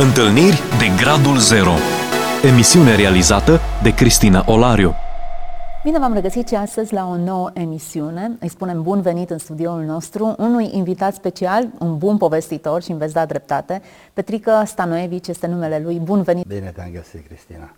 [0.00, 1.72] Întâlniri de Gradul Zero
[2.44, 4.94] Emisiune realizată de Cristina Olariu
[5.84, 8.36] Bine v-am regăsit și astăzi la o nouă emisiune.
[8.40, 12.98] Îi spunem bun venit în studioul nostru unui invitat special, un bun povestitor și îmi
[12.98, 13.82] veți da dreptate.
[14.12, 15.98] Petrică Stanoevici este numele lui.
[15.98, 16.46] Bun venit!
[16.46, 17.74] Bine te-am găsit, Cristina!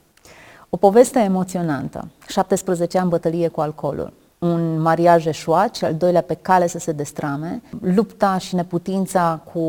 [0.68, 2.08] O poveste emoționantă.
[2.28, 6.92] 17 ani bătălie cu alcoolul un mariaj eșuat și al doilea pe cale să se
[6.92, 7.62] destrame.
[7.80, 9.60] Lupta și neputința cu,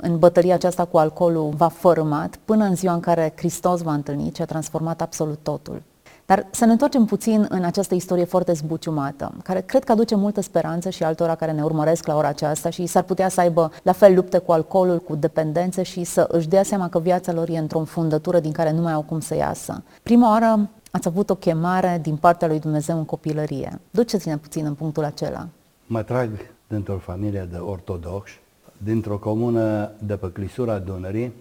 [0.00, 4.32] în bătălia aceasta cu alcoolul va fărâmat până în ziua în care Hristos va întâlni
[4.34, 5.82] și a transformat absolut totul.
[6.26, 10.40] Dar să ne întoarcem puțin în această istorie foarte zbuciumată, care cred că aduce multă
[10.40, 13.92] speranță și altora care ne urmăresc la ora aceasta și s-ar putea să aibă la
[13.92, 17.58] fel lupte cu alcoolul, cu dependențe și să își dea seama că viața lor e
[17.58, 19.82] într-o înfundătură din care nu mai au cum să iasă.
[20.02, 23.80] Prima oară ați avut o chemare din partea lui Dumnezeu în copilărie.
[23.90, 25.48] Duceți-ne puțin în punctul acela.
[25.86, 26.30] Mă trag
[26.66, 28.40] dintr-o familie de ortodoxi,
[28.76, 31.32] dintr-o comună de pe clisura Dunării.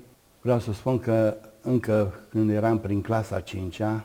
[0.41, 4.03] Vreau să spun că încă când eram prin clasa 5-a,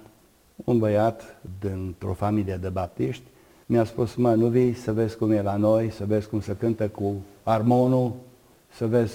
[0.64, 1.22] un băiat
[1.60, 3.24] dintr-o familie de baptiști
[3.66, 6.56] mi-a spus, mă, nu vii să vezi cum e la noi, să vezi cum se
[6.56, 8.12] cântă cu armonul,
[8.74, 9.14] să vezi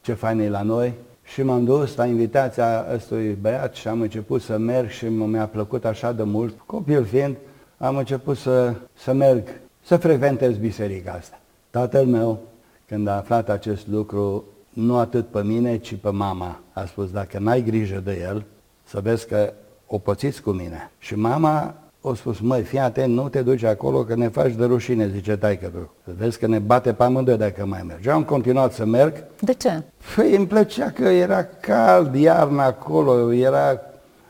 [0.00, 0.94] ce fain e la noi.
[1.32, 5.84] Și m-am dus la invitația ăstui băiat și am început să merg și mi-a plăcut
[5.84, 6.54] așa de mult.
[6.66, 7.36] Copil fiind,
[7.78, 9.48] am început să, să merg,
[9.84, 11.40] să frecventez biserica asta.
[11.70, 12.40] Tatăl meu,
[12.86, 17.38] când a aflat acest lucru, nu atât pe mine, ci pe mama, a spus, dacă
[17.38, 18.44] n-ai grijă de el,
[18.84, 19.52] să vezi că
[19.86, 20.90] o pățiți cu mine.
[20.98, 24.64] Și mama o spus, măi, fii atent, nu te duci acolo că ne faci de
[24.64, 26.12] rușine, zice taică tu.
[26.18, 28.08] Vezi că ne bate pe amândoi dacă mai mergi.
[28.08, 29.24] Eu am continuat să merg.
[29.40, 29.82] De ce?
[30.16, 33.80] Păi îmi plăcea că era cald, iarna acolo, era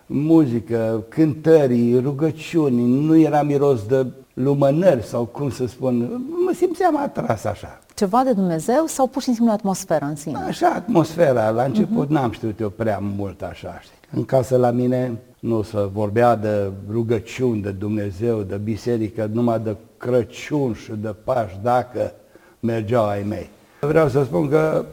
[0.07, 7.45] muzică, cântări, rugăciuni, nu era miros de lumânări sau cum să spun, mă simțeam atras
[7.45, 7.79] așa.
[7.95, 10.39] Ceva de Dumnezeu sau pur și simplu atmosfera în sine?
[10.47, 11.51] Așa, atmosfera.
[11.51, 12.11] La început uh-huh.
[12.11, 13.98] n-am știut eu prea mult așa, știi.
[14.11, 19.77] În casă la mine nu se vorbea de rugăciuni, de Dumnezeu, de biserică, numai de
[19.97, 22.13] Crăciun și de Paș, dacă
[22.61, 23.49] mergeau ai mei.
[23.81, 24.85] Vreau să spun că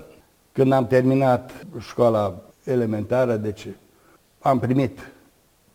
[0.51, 3.67] când am terminat școala elementară, deci
[4.39, 5.11] am primit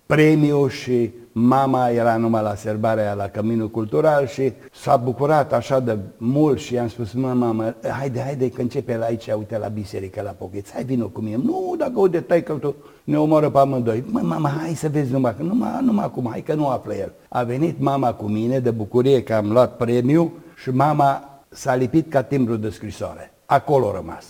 [0.07, 5.99] premiu și mama era numai la serbarea la Căminul Cultural și s-a bucurat așa de
[6.17, 10.23] mult și i-am spus, mă, mamă, haide, haide că începe la aici, uite la biserică,
[10.23, 11.37] la Pocheț, hai vină cu mine.
[11.37, 12.75] Nu, dacă o detai că tu
[13.05, 14.05] ne omoară pe amândoi.
[14.07, 17.13] Mă, mama, hai să vezi numai, că numai, numai acum, hai că nu află el.
[17.29, 20.33] A venit mama cu mine de bucurie că am luat premiu
[20.63, 23.33] și mama s-a lipit ca timbru de scrisoare.
[23.47, 24.25] Acolo a rămas.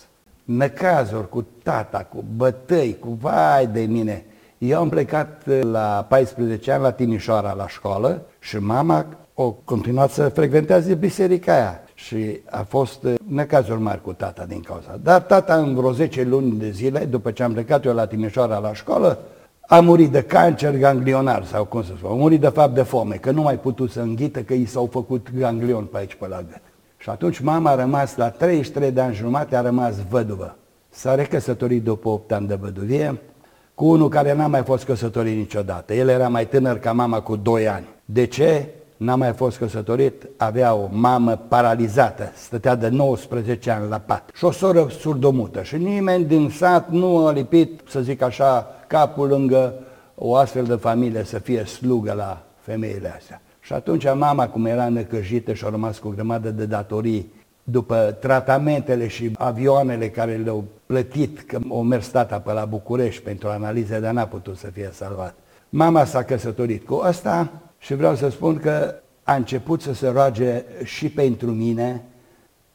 [0.45, 4.25] Năcazuri cu tata, cu bătăi, cu vai de mine.
[4.61, 10.11] Eu am plecat uh, la 14 ani la Timișoara la școală și mama o continuat
[10.11, 11.81] să frecventează biserica aia.
[11.95, 14.99] Și a fost uh, necazuri mari cu tata din cauza.
[15.03, 18.59] Dar tata în vreo 10 luni de zile, după ce am plecat eu la Timișoara
[18.59, 19.19] la școală,
[19.61, 23.15] a murit de cancer ganglionar sau cum să spun, a murit de fapt de foame,
[23.15, 26.37] că nu mai putut să înghită, că i s-au făcut ganglion pe aici pe la
[26.37, 26.63] gât.
[26.97, 30.57] Și atunci mama a rămas la 33 de ani jumate, a rămas văduvă.
[30.89, 33.21] S-a recăsătorit după 8 ani de văduvie,
[33.81, 35.95] cu unul care n-a mai fost căsătorit niciodată.
[35.95, 37.85] El era mai tânăr ca mama cu 2 ani.
[38.05, 38.67] De ce?
[38.97, 44.45] N-a mai fost căsătorit, avea o mamă paralizată, stătea de 19 ani la pat și
[44.45, 49.75] o soră surdomută și nimeni din sat nu a lipit, să zic așa, capul lângă
[50.15, 53.41] o astfel de familie să fie slugă la femeile astea.
[53.61, 57.33] Și atunci mama, cum era necăjită și a rămas cu o grămadă de datorii,
[57.65, 63.49] după tratamentele și avioanele care le-au plătit, că o mers tata pe la București pentru
[63.49, 65.35] analize, dar n-a putut să fie salvat.
[65.69, 70.65] Mama s-a căsătorit cu ăsta și vreau să spun că a început să se roage
[70.85, 72.05] și pentru mine.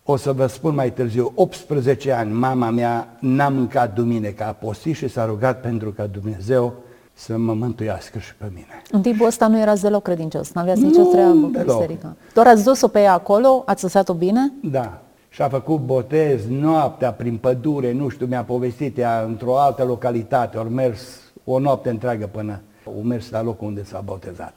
[0.03, 4.95] O să vă spun mai târziu, 18 ani, mama mea n-a mâncat duminica, a postit
[4.95, 6.73] și s-a rugat pentru ca Dumnezeu
[7.17, 8.81] să mă mântuiască și pe mine.
[8.91, 12.15] În timpul ăsta nu erați deloc credincios, nu aveați nicio treabă cu biserica.
[12.33, 14.51] Doar ați dus-o pe ea acolo, ați lăsat-o bine?
[14.63, 14.99] Da.
[15.29, 20.57] Și a făcut botez noaptea prin pădure, nu știu, mi-a povestit ea într-o altă localitate,
[20.57, 21.01] ori mers
[21.43, 24.53] o noapte întreagă până au mers la locul unde s-a botezat.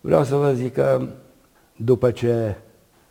[0.00, 1.06] Vreau să vă zic că
[1.76, 2.54] după ce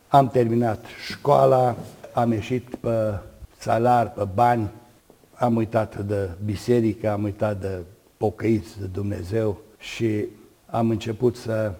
[0.07, 1.75] am terminat școala,
[2.13, 3.13] am ieșit pe
[3.57, 4.67] salar, pe bani,
[5.33, 7.79] am uitat de biserică, am uitat de
[8.19, 10.25] pocăiți de Dumnezeu și
[10.65, 11.71] am început să,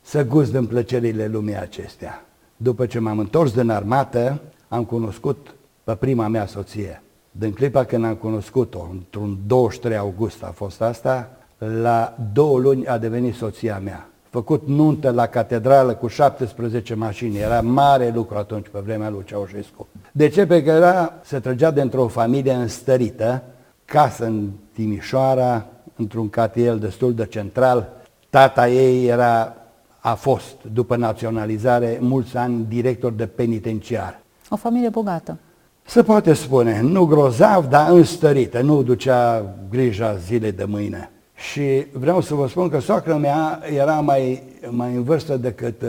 [0.00, 2.24] să gust în plăcerile lumii acestea.
[2.56, 5.54] După ce m-am întors din armată, am cunoscut
[5.84, 7.02] pe prima mea soție.
[7.30, 12.98] Din clipa când am cunoscut-o, într-un 23 august a fost asta, la două luni a
[12.98, 14.08] devenit soția mea.
[14.30, 17.38] Făcut nuntă la catedrală cu 17 mașini.
[17.38, 19.86] Era mare lucru atunci pe vremea lui Ceaușescu.
[20.12, 20.46] De ce?
[20.46, 23.42] Pentru că era, se trăgea dintr-o familie înstărită,
[23.84, 25.66] casă în Timișoara,
[25.98, 27.88] într-un cartier destul de central.
[28.30, 29.56] Tata ei era,
[30.00, 34.20] a fost, după naționalizare, mulți ani director de penitenciar.
[34.50, 35.38] O familie bogată.
[35.82, 41.10] Se poate spune, nu grozav, dar înstărită, nu ducea grija zilei de mâine.
[41.34, 45.88] Și vreau să vă spun că soacra mea era mai, mai în vârstă decât uh,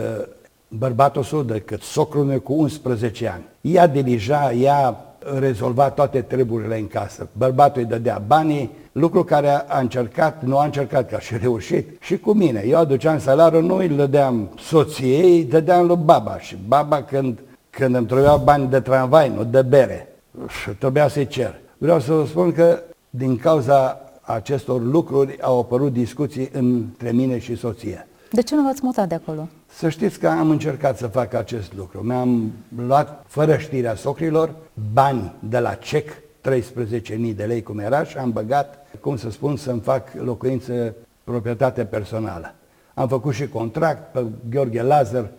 [0.68, 3.44] bărbatul său, decât socrul meu cu 11 ani.
[3.62, 5.10] Ea dirija, ea
[5.40, 7.28] rezolva toate treburile în casă.
[7.38, 12.18] Bărbatul îi dădea banii, lucru care a încercat, nu a încercat, ca și reușit, și
[12.18, 12.64] cu mine.
[12.68, 16.40] Eu aduceam salariul, nu îi dădeam soției, îi dădeam lui baba.
[16.40, 17.40] Și baba când,
[17.70, 20.08] când îmi trebuia bani de tramvai, nu de bere,
[20.48, 21.60] și trebuia să-i cer.
[21.78, 27.56] Vreau să vă spun că din cauza acestor lucruri au apărut discuții între mine și
[27.56, 28.08] soția.
[28.32, 29.48] De ce nu v-ați mutat de acolo?
[29.68, 32.04] Să știți că am încercat să fac acest lucru.
[32.04, 32.52] Mi-am
[32.88, 34.56] luat, fără știrea socrilor,
[34.94, 36.10] bani de la CEC,
[36.50, 41.86] 13.000 de lei cum era, și am băgat, cum să spun, să-mi fac locuință proprietate
[41.86, 42.54] personală.
[42.94, 45.30] Am făcut și contract pe Gheorghe Lazar,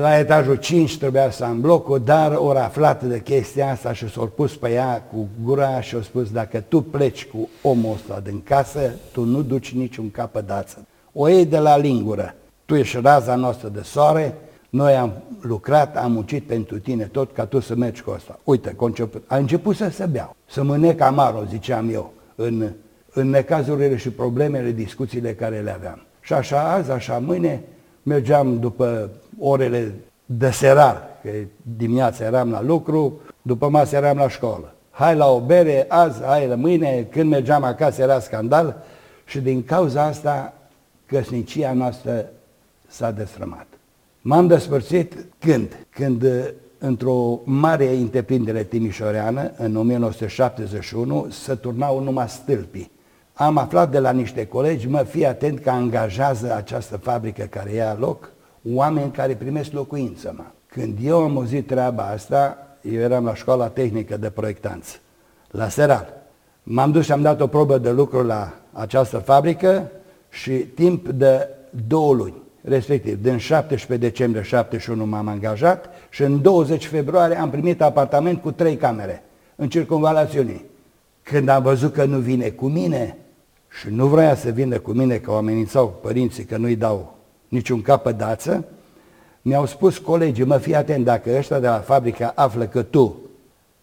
[0.00, 4.26] la etajul 5 trebuia să am blocul, dar ori aflat de chestia asta și s-au
[4.26, 8.42] pus pe ea cu gura și au spus dacă tu pleci cu omul ăsta din
[8.42, 10.86] casă, tu nu duci niciun capădață.
[11.12, 12.34] O iei de la lingură.
[12.64, 14.34] Tu ești raza noastră de soare,
[14.72, 18.38] noi am lucrat, am muncit pentru tine tot ca tu să mergi cu asta.
[18.44, 19.22] Uite, conceput.
[19.26, 22.70] a început să se beau, să mânec amaro, ziceam eu, în,
[23.12, 26.02] în necazurile și problemele, discuțiile care le aveam.
[26.20, 27.62] Și așa azi, așa mâine,
[28.02, 29.94] mergeam după orele
[30.26, 31.30] de serar, că
[31.76, 34.74] dimineața eram la lucru, după masă eram la școală.
[34.90, 38.82] Hai la o bere, azi, hai la mâine, când mergeam acasă era scandal
[39.24, 40.54] și din cauza asta
[41.06, 42.26] căsnicia noastră
[42.88, 43.66] s-a destrămat.
[44.24, 45.86] M-am despărțit când?
[45.90, 46.26] Când
[46.78, 52.90] într-o mare întreprindere timișoreană, în 1971, se turnau numai stâlpii.
[53.32, 57.96] Am aflat de la niște colegi, mă, fii atent că angajează această fabrică care ia
[57.98, 58.30] loc
[58.72, 60.44] oameni care primesc locuință, mă.
[60.66, 64.96] Când eu am auzit treaba asta, eu eram la școala tehnică de proiectanță,
[65.50, 66.22] la Seral.
[66.62, 69.90] M-am dus și am dat o probă de lucru la această fabrică
[70.28, 71.48] și timp de
[71.86, 77.82] două luni, respectiv din 17 decembrie 71 m-am angajat și în 20 februarie am primit
[77.82, 79.22] apartament cu trei camere
[79.56, 80.64] în circunvalațiunii.
[81.22, 83.16] Când am văzut că nu vine cu mine
[83.80, 87.16] și nu vrea să vină cu mine că o amenințau părinții că nu-i dau
[87.48, 88.64] niciun capădață,
[89.42, 93.16] mi-au spus colegii, mă fii atent, dacă ăștia de la fabrică află că tu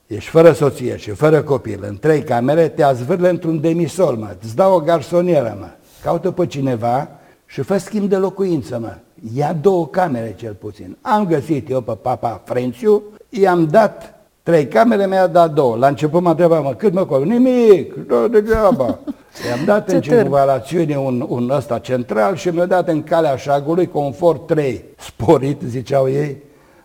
[0.08, 4.56] ești fără soție și fără copil, în trei camere, te azvârle într-un demisol, mă, îți
[4.56, 5.70] dau o garsonieră, mă,
[6.04, 7.19] caută pe cineva
[7.50, 8.96] și fă schimb de locuință, mă.
[9.36, 10.98] Ia două camere cel puțin.
[11.02, 14.14] Am găsit eu pe papa Frențiu, i-am dat
[14.44, 15.76] trei camere, mi-a dat două.
[15.76, 17.26] La început m-a întrebat, mă, cât mă costă?
[17.26, 19.00] Nimic, nu degeaba.
[19.48, 24.48] I-am dat în circulațiune un, un ăsta central și mi-a dat în calea șagului confort
[24.48, 26.38] 3, sporit, ziceau ei,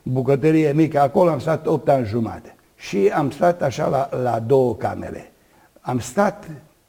[0.02, 1.00] bucătărie mică.
[1.00, 2.56] Acolo am stat 8 ani jumate.
[2.76, 5.32] Și am stat așa la, la două camere.
[5.81, 6.44] Am stat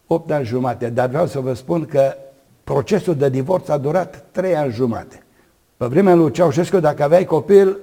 [0.07, 2.15] 8 ani jumate, dar vreau să vă spun că
[2.65, 5.23] procesul de divorț a durat 3 ani jumate.
[5.77, 7.77] Pe vremea lui Ceaușescu, dacă aveai copil,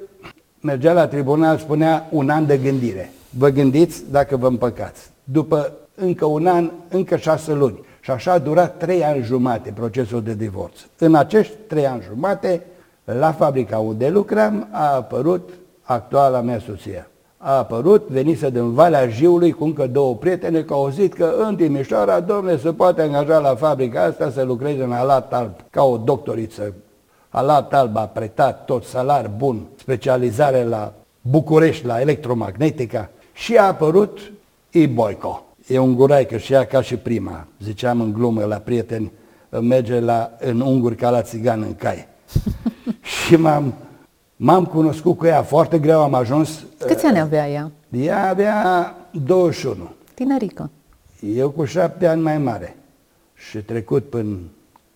[0.61, 3.13] mergea la tribunal, spunea un an de gândire.
[3.39, 5.11] Vă gândiți dacă vă împăcați.
[5.25, 7.81] După încă un an, încă șase luni.
[8.01, 10.81] Și așa a durat trei ani jumate procesul de divorț.
[10.99, 12.63] În acești trei ani jumate,
[13.05, 15.51] la fabrica unde lucram, a apărut
[15.83, 17.07] actuala mea soție.
[17.45, 21.57] A apărut, venise din Valea Jiului cu încă două prietene, că au auzit că în
[21.57, 25.97] Timișoara, domne, se poate angaja la fabrica asta să lucreze în alat alb, ca o
[25.97, 26.75] doctoriță.
[27.29, 34.19] Alat alb a pretat tot salar bun, specializare la București, la electromagnetica și a apărut
[34.71, 35.47] Iboico.
[35.67, 37.47] E un guraică și ea ca și prima.
[37.63, 39.13] Ziceam în glumă la prieteni,
[39.49, 42.09] merge la, în unguri ca la țigan în cai.
[43.27, 43.75] și m-am,
[44.45, 46.65] m-am cunoscut cu ea foarte greu, am ajuns...
[46.79, 47.71] Câți ani avea ea?
[47.91, 49.91] Ea avea 21.
[50.15, 50.71] Tinerică.
[51.35, 52.77] Eu cu șapte ani mai mare.
[53.35, 54.37] Și trecut până...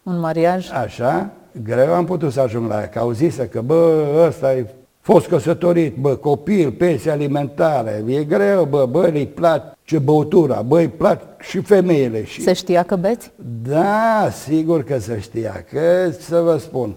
[0.03, 0.71] Un mariaj?
[0.71, 1.31] Așa,
[1.63, 4.67] greu am putut să ajung la ea, că auzise că, bă, ăsta e
[5.01, 10.89] fost căsătorit, bă, copil, pensie alimentare, e greu, bă, bă, îi place băutura, bă, îi
[10.89, 12.25] plac și femeile.
[12.25, 12.41] Și...
[12.41, 13.31] Se știa că beți?
[13.63, 16.97] Da, sigur că se știa, că să vă spun,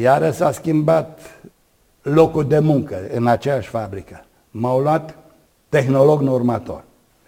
[0.00, 1.20] iară s-a schimbat
[2.02, 4.24] locul de muncă în aceeași fabrică.
[4.50, 5.16] M-au luat
[5.68, 6.84] tehnolog normator.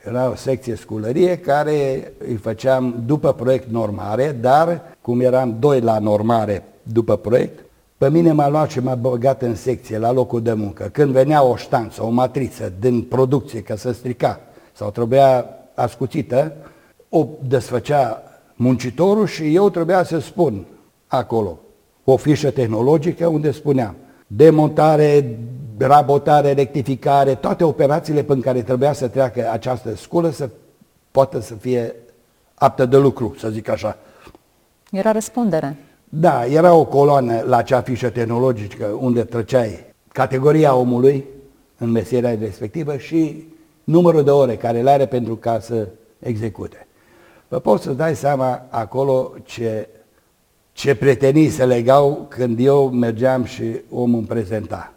[0.06, 5.98] Era o secție sculărie care îi făceam după proiect normare, dar cum eram doi la
[5.98, 7.64] normare după proiect,
[7.98, 10.88] pe mine m-a luat și m-a băgat în secție, la locul de muncă.
[10.92, 14.40] Când venea o ștanță, o matriță din producție, că să strica,
[14.72, 16.52] sau trebuia ascuțită,
[17.08, 18.22] o desfăcea
[18.54, 20.64] muncitorul și eu trebuia să spun
[21.06, 21.58] acolo
[22.04, 23.94] o fișă tehnologică unde spunea
[24.26, 25.38] demontare,
[25.78, 30.48] rabotare, rectificare, toate operațiile prin care trebuia să treacă această sculă să
[31.10, 31.94] poată să fie
[32.54, 33.96] aptă de lucru, să zic așa.
[34.90, 35.76] Era răspundere.
[36.08, 41.24] Da, era o coloană la acea fișă tehnologică unde treceai categoria omului
[41.78, 43.48] în meseria respectivă și
[43.84, 46.86] numărul de ore care le are pentru ca să execute.
[47.48, 49.88] Vă poți să dai seama acolo ce,
[50.74, 54.92] ce prietenii se legau când eu mergeam și omul îmi prezenta.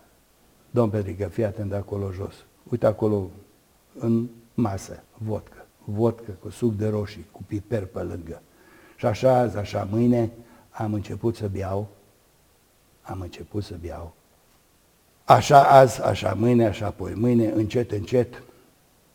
[0.69, 2.33] Domn Petrică, fii atent de acolo jos.
[2.69, 3.29] Uite acolo
[3.99, 5.65] în masă, vodcă.
[5.83, 8.41] Vodcă cu suc de roșii, cu piper pe lângă.
[8.95, 10.31] Și așa azi, așa mâine,
[10.69, 11.87] am început să beau,
[13.01, 14.13] am început să beau.
[15.25, 18.43] Așa azi, așa mâine, așa apoi mâine, încet, încet,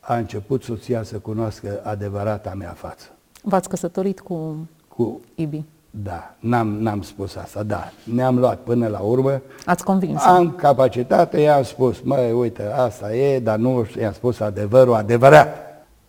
[0.00, 3.06] a început soția să cunoască adevărata mea față.
[3.42, 5.64] V-ați căsătorit cu, cu Ibi?
[5.94, 7.90] Da, n-am, n-am spus asta, da.
[8.04, 9.40] Ne-am luat până la urmă.
[9.64, 14.94] Ați convins Am capacitate, i-am spus, măi, uite, asta e, dar nu i-am spus adevărul
[14.94, 15.56] adevărat.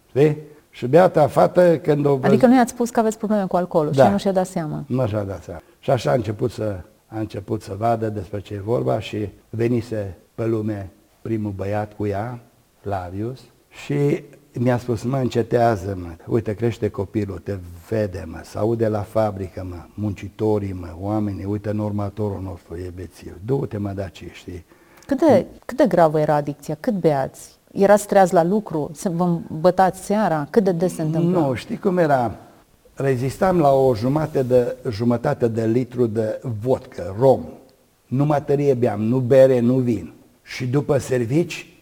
[0.10, 0.38] Știi?
[0.70, 2.20] Și beata fată când o...
[2.22, 4.06] Adică nu i-ați spus că aveți probleme cu alcoolul da.
[4.06, 4.84] și nu și-a dat seama.
[4.88, 5.62] Nu și-a dat seama.
[5.80, 6.75] Și așa a început să,
[7.08, 10.90] a început să vadă despre ce e vorba și venise pe lume
[11.22, 12.40] primul băiat cu ea,
[12.82, 13.40] Flavius,
[13.86, 17.57] și mi-a spus, mă, încetează, mă, uite, crește copilul, te
[17.89, 22.91] vede, mă, se aude la fabrică, mă, muncitorii, mă, oamenii, uite în următorul nostru, e
[22.95, 24.65] bețiv, du-te, mă, da ce știi.
[25.05, 26.77] Cât de, cât de gravă era adicția?
[26.79, 27.50] Cât beați?
[27.72, 28.91] Erați treaz la lucru?
[29.03, 30.48] Vă bătați seara?
[30.50, 31.39] Cât de des se întâmplă?
[31.39, 32.36] Nu, știi cum era?
[32.93, 37.41] Rezistam la o jumătate de, jumătate de litru de vodcă, rom.
[38.07, 40.13] Nu materie beam, nu bere, nu vin.
[40.41, 41.73] Și după servici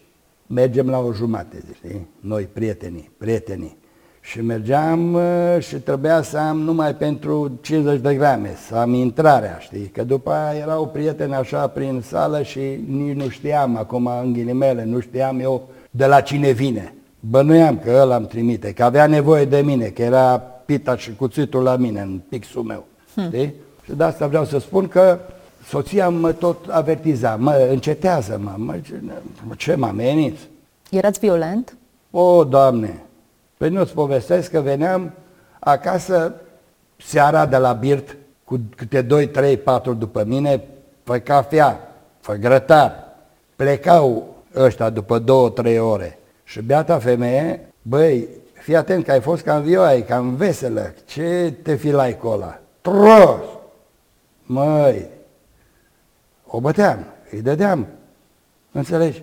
[0.52, 2.08] mergem la o jumate, știi?
[2.20, 3.80] Noi, prietenii, prietenii.
[4.20, 5.22] Și mergeam uh,
[5.58, 9.86] și trebuia să am numai pentru 50 de grame, să am intrarea, știi?
[9.86, 14.84] Că după aia erau prieteni așa prin sală și nici nu știam, acum în ghilimele,
[14.84, 16.94] nu știam eu de la cine vine.
[17.20, 21.62] Bănuiam că ăla îmi trimite, că avea nevoie de mine, că era pita și cuțitul
[21.62, 22.84] la mine în pixul meu.
[23.14, 23.24] Hmm.
[23.24, 23.54] Știi?
[23.84, 25.18] Și de asta vreau să spun că
[25.64, 30.48] soția mă tot avertiza, mă, încetează, mă, mă ce mă ameniți?
[30.90, 31.76] Erați violent?
[32.10, 33.02] O, Doamne!
[33.56, 35.12] Păi nu-ți povestesc că veneam
[35.58, 36.34] acasă
[36.96, 40.64] seara de la birt cu câte 2, 3, 4 după mine,
[41.04, 41.88] fă cafea,
[42.20, 43.04] fă grătar.
[43.56, 46.18] Plecau ăștia după 2, 3 ore.
[46.44, 51.74] Și beata femeie, băi, fii atent că ai fost cam vioai, cam veselă, ce te
[51.74, 52.58] filai cu ăla?
[52.80, 53.40] Tros!
[54.42, 55.06] Măi,
[56.54, 57.86] o băteam, îi dădeam,
[58.72, 59.22] înțelegi?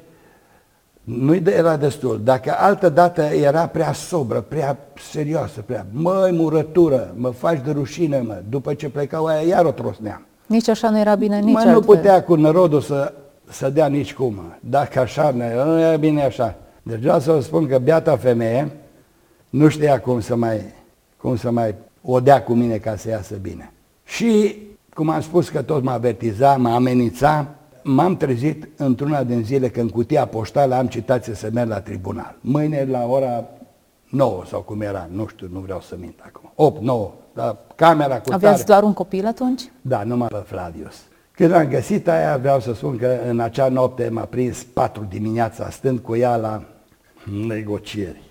[1.04, 2.22] nu era destul.
[2.24, 4.78] Dacă altă dată era prea sobră, prea
[5.12, 9.72] serioasă, prea, măi, murătură, mă faci de rușine, mă, după ce plecau aia, iar o
[9.72, 10.26] trosneam.
[10.46, 13.14] Nici așa nu era bine, nici Mă, nu putea cu nărodul să,
[13.50, 14.58] să dea nici cum.
[14.60, 15.32] Dacă așa,
[15.66, 16.56] nu era bine așa.
[16.84, 18.72] Deci vreau să vă spun că beata femeie
[19.50, 20.62] nu știa cum să mai,
[21.18, 23.72] cum să mai o dea cu mine ca să iasă bine.
[24.06, 24.56] Și,
[25.00, 27.48] cum am spus că tot mă avertiza, mă amenința,
[27.84, 32.36] m-am trezit într-una din zile când cutia poștală am citație să merg la tribunal.
[32.42, 33.46] Mâine la ora
[34.10, 36.52] 9 sau cum era, nu știu, nu vreau să mint acum.
[36.56, 38.72] 8, 9, la camera cu Aveați tare.
[38.72, 39.72] doar un copil atunci?
[39.82, 40.96] Da, numai pe Flavius.
[41.32, 45.70] Când am găsit aia, vreau să spun că în acea noapte m-a prins 4 dimineața
[45.70, 46.64] stând cu ea la
[47.48, 48.22] negocieri.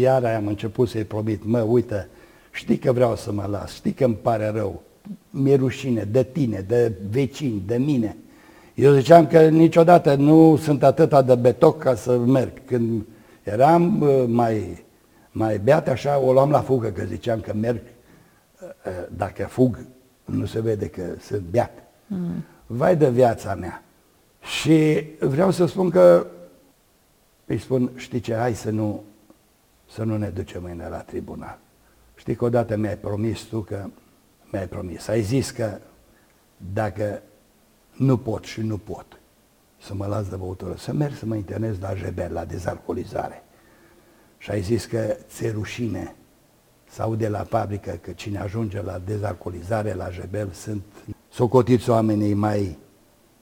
[0.00, 2.08] Iar am început să-i promit, mă, uite,
[2.50, 4.82] știi că vreau să mă las, știi că îmi pare rău,
[5.30, 8.16] mi-e rușine de tine, de vecini, de mine.
[8.74, 12.52] Eu ziceam că niciodată nu sunt atâta de betoc ca să merg.
[12.66, 13.02] Când
[13.42, 13.82] eram
[14.28, 14.84] mai,
[15.30, 17.82] mai beat așa, o luam la fugă, că ziceam că merg,
[19.16, 19.78] dacă fug,
[20.24, 21.70] nu se vede că sunt beat.
[22.06, 22.44] Mm.
[22.66, 23.82] Vai de viața mea.
[24.40, 26.26] Și vreau să spun că
[27.46, 29.02] îi spun, știi ce, hai să nu,
[29.90, 31.58] să nu ne ducem mâine la tribunal.
[32.14, 33.84] Știi că odată mi-ai promis tu că,
[34.52, 35.78] mi-ai promis, ai zis că
[36.72, 37.22] dacă
[37.92, 39.20] nu pot și nu pot
[39.78, 43.42] să mă las de băutură, să merg să mă internez la jebel, la dezalcoolizare.
[44.38, 46.14] Și ai zis că ți-e rușine
[46.90, 50.82] sau de la fabrică că cine ajunge la dezalcoolizare, la jebel, sunt
[51.28, 52.78] socotiți oamenii mai,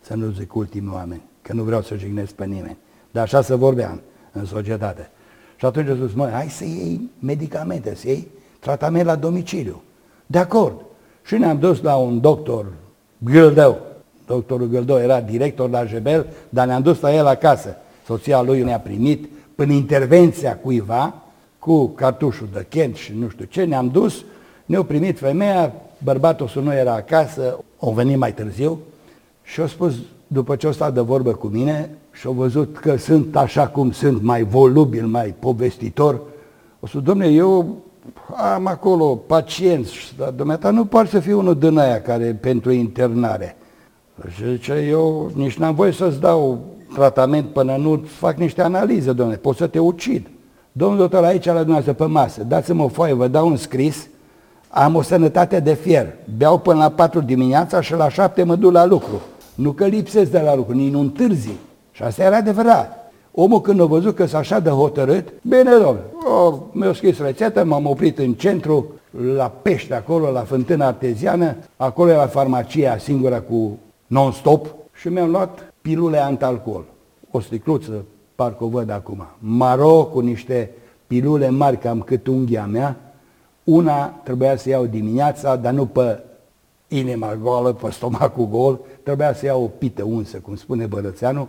[0.01, 2.79] să nu zic ultimi oameni, că nu vreau să jignesc pe nimeni.
[3.11, 4.01] Dar așa să vorbeam
[4.33, 5.11] în societate.
[5.57, 9.83] Și atunci a zis, măi, hai să iei medicamente, să iei tratament la domiciliu.
[10.27, 10.85] De acord.
[11.31, 12.67] Și ne-am dus la un doctor
[13.19, 13.79] Gâldău,
[14.27, 17.77] Doctorul Gâldou era director la Jebel, dar ne-am dus la el acasă.
[18.07, 21.15] Soția lui ne-a primit prin intervenția cuiva,
[21.59, 24.25] cu cartușul de Kent și nu știu ce, ne-am dus,
[24.67, 25.73] ne-au primit femeia,
[26.05, 28.79] bărbatul să nu era acasă, au venit mai târziu
[29.43, 29.95] și au spus,
[30.27, 33.91] după ce au stat de vorbă cu mine și au văzut că sunt așa cum
[33.91, 36.21] sunt, mai volubil, mai povestitor,
[36.81, 37.77] o spus, domne, eu
[38.55, 43.57] am acolo pacienți, dar dumneata nu poate să fiu unul din aia care pentru internare.
[44.35, 46.59] Și zice, eu nici n-am voie să-ți dau
[46.95, 50.27] tratament până nu fac niște analize, domnule, pot să te ucid.
[50.73, 54.09] Domnul doctor, aici la dumneavoastră pe masă, dați-mă o foaie, vă dau un scris,
[54.69, 58.73] am o sănătate de fier, beau până la 4 dimineața și la 7 mă duc
[58.73, 59.21] la lucru.
[59.55, 61.53] Nu că lipsesc de la lucru, nici nu întârzi.
[61.91, 63.00] Și asta era adevărat.
[63.33, 66.05] Omul când a văzut că s-a așa de hotărât, bine domnule,
[66.73, 68.87] mi-a scris rețetă, m-am oprit în centru,
[69.35, 75.73] la pește acolo, la fântâna arteziană, acolo era farmacia singură cu non-stop și mi-am luat
[75.81, 76.85] pilule antalcool.
[77.31, 79.27] O sticluță, parcă o văd acum.
[79.39, 80.71] Maro cu niște
[81.07, 82.97] pilule mari, cam cât unghia mea.
[83.65, 86.19] Una trebuia să iau dimineața, dar nu pe
[86.89, 91.49] inima goală, pe stomacul gol, trebuia să iau o pită unsă, cum spune Bărățeanu,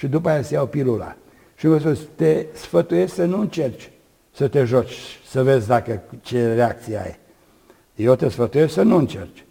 [0.00, 1.16] și după aia să iau pilula.
[1.54, 3.90] Și vă spus, te sfătuiesc să nu încerci
[4.32, 7.18] să te joci, să vezi dacă ce reacție ai.
[7.94, 9.44] Eu te sfătuiesc să nu încerci.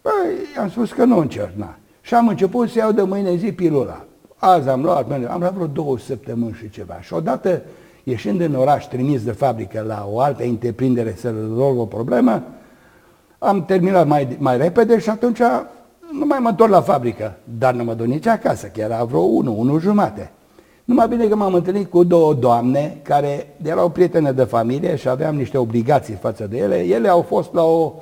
[0.00, 1.76] Păi, am spus că nu încerc, na.
[2.00, 4.04] Și am început să iau de mâine zi pilula.
[4.36, 7.00] Azi am luat, am luat vreo două săptămâni și ceva.
[7.00, 7.62] Și odată,
[8.04, 12.42] ieșind în oraș, trimis de fabrică la o altă întreprindere să rezolv o problemă,
[13.38, 15.40] am terminat mai, mai repede și atunci
[16.18, 19.20] nu mai mă întorc la fabrică, dar nu mă duc nici acasă, că era vreo
[19.20, 20.30] unu, unu jumate.
[20.84, 25.36] Numai bine că m-am întâlnit cu două doamne care erau prietene de familie și aveam
[25.36, 26.76] niște obligații față de ele.
[26.76, 27.92] Ele au fost la o,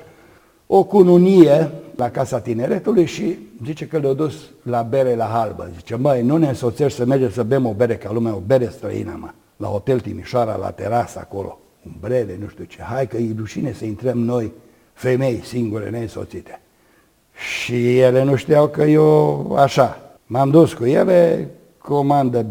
[0.67, 5.69] o cununie la Casa Tineretului și zice că le-au dus la bere la halbă.
[5.75, 8.69] Zice, măi, nu ne însoțești să mergem să bem o bere ca lumea, o bere
[8.69, 9.29] străină, mă.
[9.57, 11.59] La Hotel Timișoara, la terasă acolo,
[11.93, 12.81] umbrele, nu știu ce.
[12.81, 14.51] Hai că e rușine să intrăm noi,
[14.93, 16.62] femei singure, neînsoțite.
[17.33, 19.97] Și ele nu știau că eu așa.
[20.25, 22.45] M-am dus cu ele, comandă,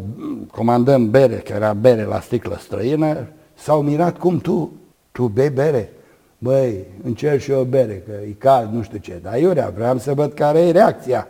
[0.51, 4.73] comandăm bere, că era bere la sticlă străină, s-au mirat cum tu,
[5.12, 5.92] tu bei bere.
[6.38, 9.21] Băi, încerc și eu o bere, că e cald, nu știu ce.
[9.23, 11.29] Dar iurea, vreau să văd care e reacția.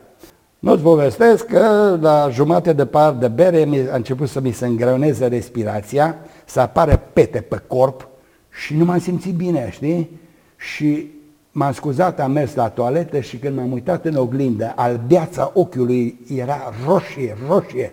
[0.59, 5.27] Nu-ți povestesc că la jumate de par de bere a început să mi se îngreuneze
[5.27, 8.09] respirația, să apară pete pe corp
[8.51, 10.21] și nu m-am simțit bine, știi?
[10.57, 11.11] Și
[11.53, 16.73] m-am scuzat, am mers la toaletă și când m-am uitat în oglindă, albeața ochiului era
[16.87, 17.93] roșie, roșie.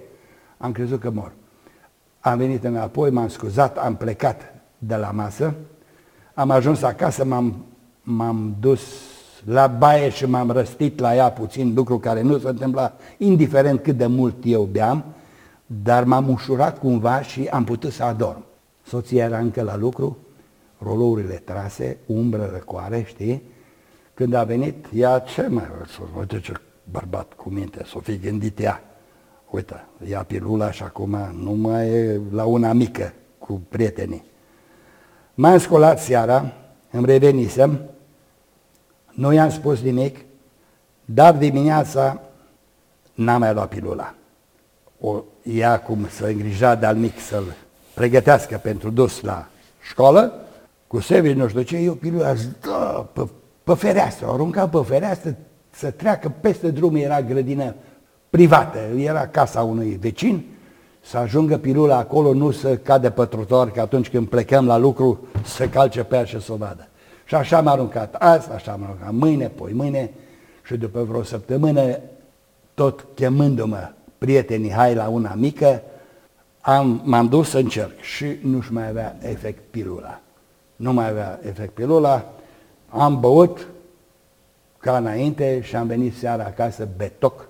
[0.57, 1.31] Am crezut că mor.
[2.19, 5.53] Am venit înapoi, m-am scuzat, am plecat de la masă,
[6.33, 7.65] am ajuns acasă, m-am,
[8.01, 8.81] m-am dus
[9.45, 13.97] la baie și m-am răstit la ea puțin, lucru care nu se întâmpla, indiferent cât
[13.97, 15.03] de mult eu beam,
[15.65, 18.43] dar m-am ușurat cumva și am putut să adorm.
[18.83, 20.17] Soția era încă la lucru,
[20.83, 23.43] rolourile trase, umbră răcoare, știi?
[24.13, 25.67] Când a venit, ea ce mai
[26.17, 26.53] uite ce
[26.91, 28.83] bărbat cu minte, s-o fi gândit ea.
[29.49, 34.23] Uite, ia pilula și acum nu mai e la una mică cu prietenii.
[35.33, 36.53] M-am scolat seara,
[36.91, 37.79] îmi revenisem,
[39.11, 40.17] nu i-am spus nimic,
[41.05, 42.21] dar dimineața
[43.13, 44.13] n-am mai luat pilula.
[44.99, 47.55] O ia cum să îngrija de-al mic să-l
[47.93, 49.47] pregătească pentru dus la
[49.81, 50.48] școală,
[50.89, 53.27] cu sevi, nu știu ce, eu pilula da, pe,
[53.63, 55.35] pe fereastră, o arunca pe fereastră
[55.69, 57.75] să treacă peste drum, era grădină
[58.29, 60.45] privată, era casa unui vecin,
[61.01, 65.27] să ajungă pilula acolo, nu să cade pe trotuar, că atunci când plecăm la lucru
[65.43, 66.87] să calce pe ea și să o vadă.
[67.25, 68.15] Și așa m-a aruncat.
[68.15, 69.11] Azi, așa m-a aruncat.
[69.11, 70.11] Mâine, poi mâine.
[70.63, 71.99] Și după vreo săptămână,
[72.73, 75.81] tot chemându-mă prietenii, hai la una mică,
[76.61, 77.99] am, m-am dus să încerc.
[77.99, 80.19] Și nu-și mai avea efect pilula.
[80.79, 82.33] Nu mai avea efect pilula,
[82.89, 83.67] am băut
[84.77, 87.47] ca înainte și am venit seara acasă betoc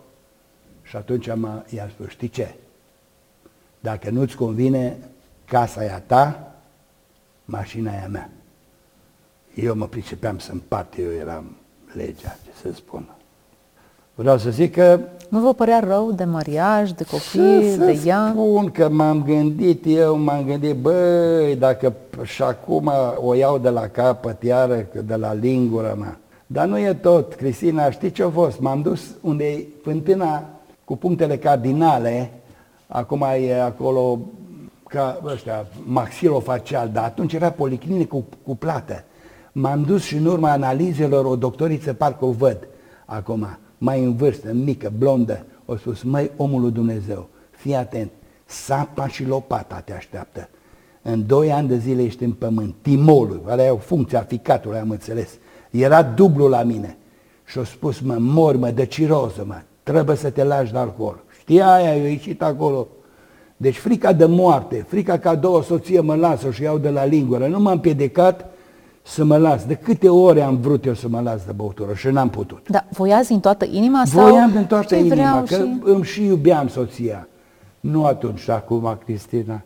[0.83, 2.55] și atunci am, i-am spus, știi ce?
[3.79, 4.97] Dacă nu-ți convine,
[5.45, 6.53] casa e a ta,
[7.45, 8.29] mașina e a mea.
[9.55, 11.57] Eu mă pricepeam să împart, eu eram
[11.93, 13.15] legea, ce să spun.
[14.19, 14.99] Vreau să zic că...
[15.29, 18.29] Nu vă părea rău de mariaj, de copii, să, de ea?
[18.29, 23.87] spun că m-am gândit eu, m-am gândit, băi, dacă și acum o iau de la
[23.87, 26.19] capăt, iară, de la lingură mea.
[26.47, 28.59] Dar nu e tot, Cristina, știi ce a fost?
[28.59, 30.43] M-am dus unde e fântâna
[30.85, 32.31] cu punctele cardinale,
[32.87, 34.19] acum e acolo
[34.87, 39.03] ca ăștia, maxilofacial, dar atunci era policlinică cu, cu plată.
[39.51, 42.67] M-am dus și în urma analizelor o doctoriță, parcă o văd
[43.05, 43.47] acum,
[43.79, 48.11] mai în vârstă, mică, blondă, o spus, măi, omul lui Dumnezeu, fii atent,
[48.45, 50.49] sapa și lopata te așteaptă.
[51.01, 52.75] În doi ani de zile ești în pământ.
[52.81, 55.29] Timolul, ăla e o funcție a ficatului, am înțeles.
[55.69, 56.97] Era dublu la mine.
[57.45, 61.23] Și a spus, mă, mor, mă, de ciroză, mă, trebuie să te lași de alcool.
[61.39, 62.87] Știa aia, eu ieșit acolo.
[63.57, 67.47] Deci frica de moarte, frica ca două soție mă lasă și iau de la lingură.
[67.47, 68.48] Nu m-am piedecat
[69.09, 69.65] să mă las.
[69.65, 72.67] De câte ore am vrut eu să mă las de băutură și n-am putut.
[72.69, 74.29] Da, voiați din toată inima sau...
[74.29, 75.91] Voiam din toată știi, inima, vreau că și...
[75.91, 77.27] îmi și iubeam soția.
[77.79, 79.61] Nu atunci, și acum, Cristina,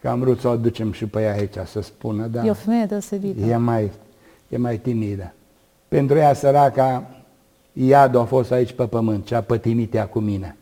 [0.00, 2.44] că am vrut să o aducem și pe ea aici să spună, da.
[2.44, 3.46] E o femeie deosebită.
[3.46, 3.90] E mai,
[4.48, 5.32] e mai timidă.
[5.88, 7.04] Pentru ea săraca,
[7.72, 10.56] iadul a fost aici pe pământ, ce a pătimit ea cu mine.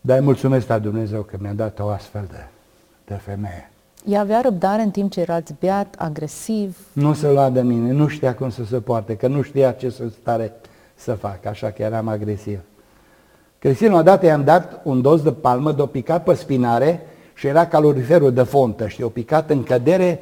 [0.00, 2.46] Dar îi mulțumesc la Dumnezeu că mi-a dat o astfel de,
[3.04, 3.71] de femeie.
[4.04, 6.78] Ea avea răbdare în timp ce erați beat, agresiv.
[6.92, 9.90] Nu se lua de mine, nu știa cum să se poarte, că nu știa ce
[9.90, 10.52] să stare
[10.94, 12.58] să fac, așa că eram agresiv.
[13.58, 18.32] Cristina, odată i-am dat un dos de palmă, de-o picat pe spinare și era caloriferul
[18.32, 20.20] de fontă, știi, o picat în cădere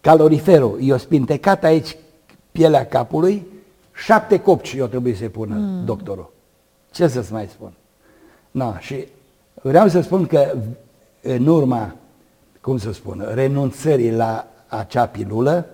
[0.00, 0.80] caloriferul.
[0.80, 1.96] I-o spintecat aici
[2.52, 3.46] pielea capului,
[3.92, 5.84] șapte copci eu trebuie să-i pună mm.
[5.84, 6.32] doctorul.
[6.90, 7.72] Ce să-ți mai spun?
[8.50, 9.06] No, și
[9.62, 10.52] vreau să spun că
[11.22, 11.94] în urma,
[12.64, 15.66] cum să spun, renunțării la acea pilulă,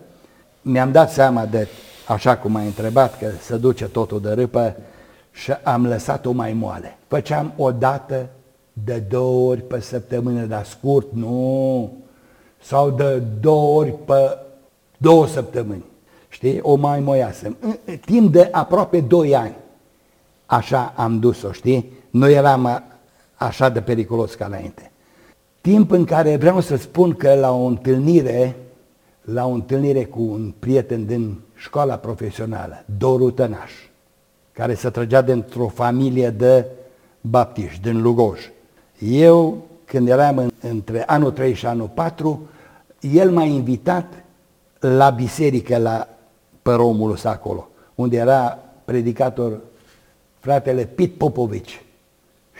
[0.62, 1.68] mi-am dat seama de,
[2.08, 4.76] așa cum ai întrebat, că se duce totul de râpă
[5.32, 6.98] și am lăsat-o mai moale.
[7.06, 8.28] Făceam o dată
[8.72, 11.92] de două ori pe săptămână, dar scurt, nu,
[12.62, 14.38] sau de două ori pe
[14.96, 15.84] două săptămâni.
[16.28, 16.60] Știi?
[16.62, 17.56] O mai moiasă.
[18.04, 19.56] Timp de aproape doi ani.
[20.46, 21.92] Așa am dus-o, știi?
[22.10, 22.82] Nu eram
[23.34, 24.89] așa de periculos ca înainte.
[25.60, 28.56] Timp în care vreau să spun că la o întâlnire,
[29.20, 33.72] la o întâlnire cu un prieten din școala profesională, Doru Tănaș,
[34.52, 36.66] care se trăgea dintr-o familie de
[37.20, 38.40] baptiști, din Lugoj.
[38.98, 42.48] Eu, când eram în, între anul 3 și anul 4,
[43.00, 44.24] el m-a invitat
[44.78, 46.08] la biserică, la
[46.62, 49.60] Păromulus acolo, unde era predicator
[50.38, 51.82] fratele Pit Popovici.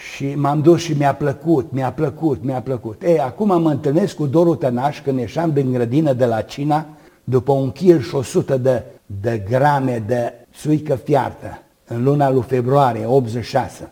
[0.00, 3.02] Și m-am dus și mi-a plăcut, mi-a plăcut, mi-a plăcut.
[3.02, 6.86] Ei, acum mă întâlnesc cu Doru Tănaș când ieșeam din grădină de la Cina,
[7.24, 13.06] după un kil și 100 de, de grame de suică fiartă, în luna lui februarie,
[13.06, 13.90] 86.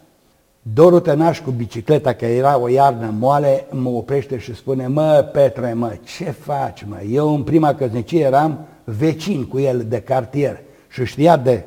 [0.63, 5.73] Doru Tănaș cu bicicleta, că era o iarnă moale, mă oprește și spune, mă, Petre,
[5.73, 7.01] mă, ce faci, mă?
[7.11, 11.65] Eu în prima căsnicie eram vecin cu el de cartier și știa de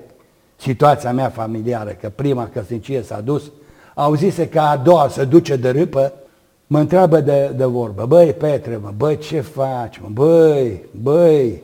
[0.56, 3.52] situația mea familiară, că prima căsnicie s-a dus,
[4.02, 6.14] auzise că a doua se duce de râpă,
[6.68, 11.62] mă întreabă de, de vorbă, băi Petre, mă, băi ce faci, mă, băi, băi,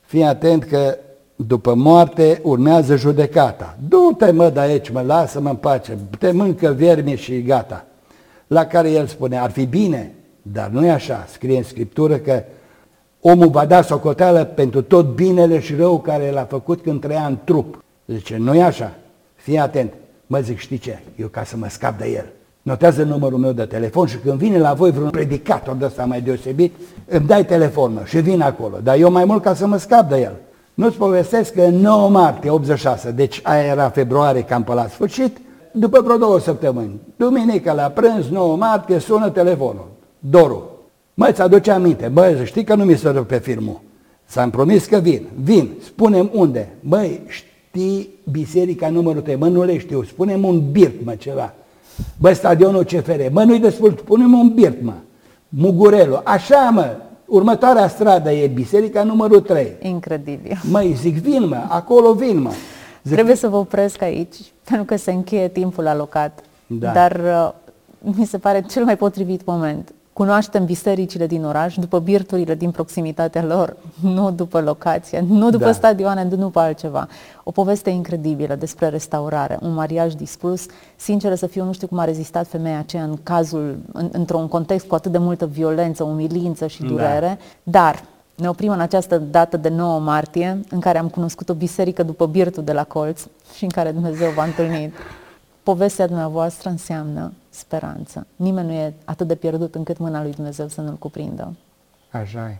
[0.00, 0.96] fii atent că
[1.36, 3.76] după moarte urmează judecata.
[3.88, 7.84] Du-te mă de aici, mă, lasă-mă în pace, te mâncă viermi și gata.
[8.46, 12.42] La care el spune, ar fi bine, dar nu e așa, scrie în Scriptură că
[13.20, 17.38] omul va da socoteală pentru tot binele și rău care l-a făcut când trăia în
[17.44, 17.82] trup.
[18.06, 18.94] Zice, nu e așa,
[19.34, 19.92] fii atent.
[20.30, 22.26] Mă zic, știi ce, eu ca să mă scap de el.
[22.62, 26.20] Notează numărul meu de telefon și când vine la voi vreun predicator de ăsta mai
[26.20, 26.74] deosebit,
[27.06, 28.78] îmi dai telefonul și vin acolo.
[28.82, 30.32] Dar eu mai mult ca să mă scap de el.
[30.74, 35.36] Nu-ți povestesc că 9 martie 86, deci aia era februarie cam pe la sfârșit,
[35.72, 39.88] după vreo două săptămâni, duminică la prânz, 9 martie, sună telefonul.
[40.18, 40.70] Doru,
[41.14, 43.80] mă, ți aduce aminte, băi, știi că nu mi se pe filmul.
[44.24, 46.68] S-am promis că vin, vin, spunem unde.
[46.80, 47.47] Băi, știi
[48.30, 51.54] biserica numărul 3, mă, nu le știu, spunem un birt, mă, ceva.
[52.16, 54.94] Bă, stadionul CFR, mă, nu-i destul, spunem un birt, mă.
[55.48, 56.96] Mugurelu, așa, mă,
[57.28, 59.76] Următoarea stradă e biserica numărul 3.
[59.80, 60.60] Incredibil.
[60.70, 62.50] Măi, zic, vin mă, acolo vin mă.
[63.02, 66.40] Zic, Trebuie să vă opresc aici, pentru că se încheie timpul alocat.
[66.66, 66.92] Da.
[66.92, 67.20] Dar
[68.00, 69.92] uh, mi se pare cel mai potrivit moment.
[70.18, 73.76] Cunoaștem bisericile din oraș după birturile din proximitatea lor,
[74.16, 75.72] nu după locație, nu după Da.
[75.72, 77.08] stadioane, nu după altceva.
[77.44, 80.66] O poveste incredibilă despre restaurare, un mariaj dispus.
[80.96, 84.86] Sincer să fiu, nu știu cum a rezistat femeia aceea în cazul, în, într-un context
[84.86, 86.88] cu atât de multă violență, umilință și Da.
[86.88, 87.38] durere.
[87.62, 88.04] Dar
[88.34, 92.26] ne oprim în această dată de 9 martie, în care am cunoscut o biserică după
[92.26, 93.22] birtul de la colț
[93.56, 94.92] și în care Dumnezeu v-a întâlnit.
[95.68, 98.26] Povestea dumneavoastră înseamnă speranță.
[98.36, 101.56] Nimeni nu e atât de pierdut încât mâna lui Dumnezeu să nu-l cuprindă.
[102.10, 102.58] Așa e.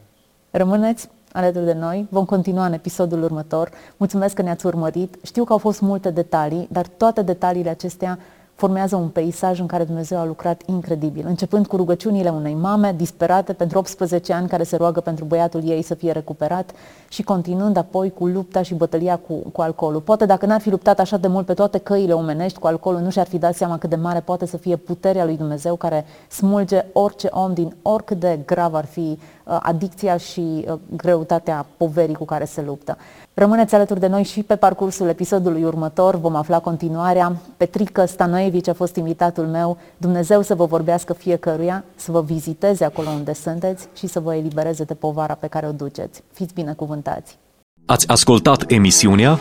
[0.50, 3.70] Rămâneți alături de noi, vom continua în episodul următor.
[3.96, 5.16] Mulțumesc că ne-ați urmărit.
[5.22, 8.18] Știu că au fost multe detalii, dar toate detaliile acestea
[8.58, 13.52] formează un peisaj în care Dumnezeu a lucrat incredibil, începând cu rugăciunile unei mame disperate
[13.52, 16.70] pentru 18 ani care se roagă pentru băiatul ei să fie recuperat
[17.08, 20.00] și continuând apoi cu lupta și bătălia cu, cu alcoolul.
[20.00, 23.10] Poate dacă n-ar fi luptat așa de mult pe toate căile omenești cu alcoolul, nu
[23.10, 26.84] și-ar fi dat seama cât de mare poate să fie puterea lui Dumnezeu care smulge
[26.92, 29.18] orice om din oricât de grav ar fi
[29.48, 32.96] uh, adicția și uh, greutatea poverii cu care se luptă.
[33.38, 36.16] Rămâneți alături de noi și pe parcursul episodului următor.
[36.16, 37.36] Vom afla continuarea.
[37.56, 39.76] Petrică Stanoevici a fost invitatul meu.
[39.96, 44.84] Dumnezeu să vă vorbească fiecăruia, să vă viziteze acolo unde sunteți și să vă elibereze
[44.84, 46.22] de povara pe care o duceți.
[46.32, 47.38] Fiți binecuvântați!
[47.86, 49.38] Ați ascultat emisiunea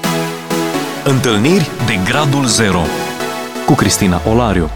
[1.06, 2.82] Întâlniri de Gradul Zero
[3.66, 4.70] cu Cristina Olariu.